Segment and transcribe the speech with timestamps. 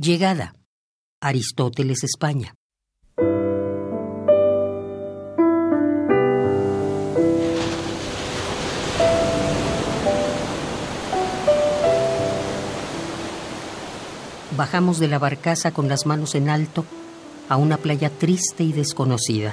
[0.00, 0.54] Llegada.
[1.20, 2.54] Aristóteles, España.
[14.56, 16.84] Bajamos de la barcaza con las manos en alto
[17.48, 19.52] a una playa triste y desconocida.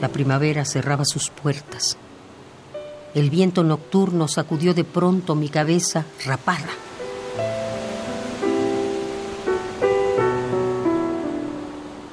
[0.00, 1.98] La primavera cerraba sus puertas.
[3.14, 6.70] El viento nocturno sacudió de pronto mi cabeza rapada.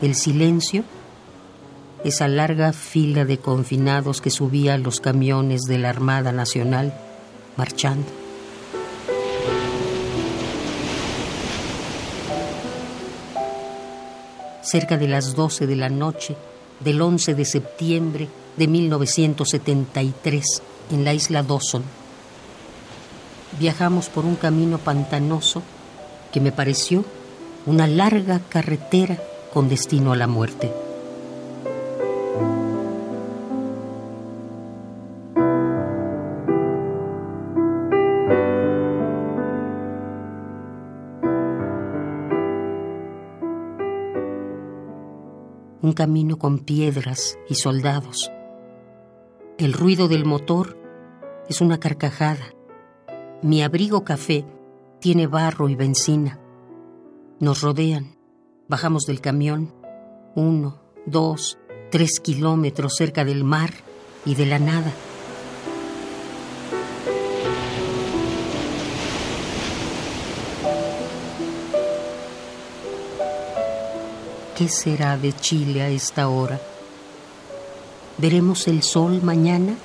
[0.01, 0.83] El silencio,
[2.03, 6.93] esa larga fila de confinados que subía a los camiones de la Armada Nacional
[7.55, 8.07] marchando.
[14.61, 16.35] Cerca de las 12 de la noche
[16.81, 18.27] del 11 de septiembre
[18.57, 21.83] de 1973 en la isla Dawson.
[23.59, 25.63] Viajamos por un camino pantanoso
[26.31, 27.03] que me pareció
[27.65, 29.17] una larga carretera
[29.53, 30.71] con destino a la muerte.
[45.81, 48.31] Un camino con piedras y soldados.
[49.57, 50.78] El ruido del motor
[51.49, 52.53] es una carcajada.
[53.41, 54.45] Mi abrigo café
[54.99, 56.39] tiene barro y benzina.
[57.39, 58.15] Nos rodean.
[58.67, 59.73] Bajamos del camión.
[60.35, 61.57] Uno, dos,
[61.89, 63.71] tres kilómetros cerca del mar
[64.25, 64.93] y de la nada.
[74.55, 76.59] ¿Qué será de Chile a esta hora?
[78.17, 79.77] ¿Veremos el sol mañana?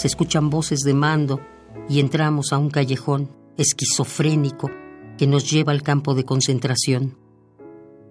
[0.00, 1.42] Se escuchan voces de mando
[1.86, 4.70] y entramos a un callejón esquizofrénico
[5.18, 7.18] que nos lleva al campo de concentración.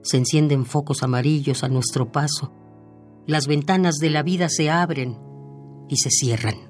[0.04, 2.54] Se encienden focos amarillos a nuestro paso.
[3.26, 5.18] Las ventanas de la vida se abren
[5.90, 6.69] y se cierran.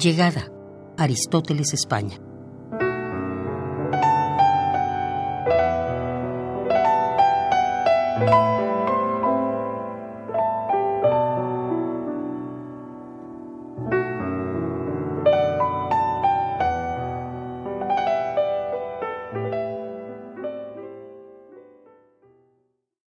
[0.00, 0.50] Llegada.
[0.96, 2.18] Aristóteles, España.